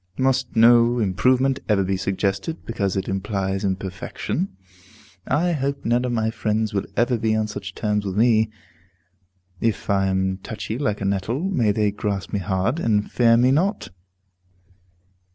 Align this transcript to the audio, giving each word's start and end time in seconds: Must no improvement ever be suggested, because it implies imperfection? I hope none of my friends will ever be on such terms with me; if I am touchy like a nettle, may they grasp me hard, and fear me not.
Must 0.17 0.55
no 0.55 0.97
improvement 0.97 1.59
ever 1.69 1.83
be 1.83 1.95
suggested, 1.95 2.65
because 2.65 2.97
it 2.97 3.07
implies 3.07 3.63
imperfection? 3.63 4.49
I 5.27 5.51
hope 5.51 5.85
none 5.85 6.05
of 6.05 6.11
my 6.11 6.31
friends 6.31 6.73
will 6.73 6.87
ever 6.97 7.19
be 7.19 7.35
on 7.35 7.45
such 7.45 7.75
terms 7.75 8.03
with 8.03 8.17
me; 8.17 8.49
if 9.59 9.91
I 9.91 10.07
am 10.07 10.39
touchy 10.39 10.79
like 10.79 11.01
a 11.01 11.05
nettle, 11.05 11.43
may 11.51 11.71
they 11.71 11.91
grasp 11.91 12.33
me 12.33 12.39
hard, 12.39 12.79
and 12.79 13.11
fear 13.11 13.37
me 13.37 13.51
not. 13.51 13.89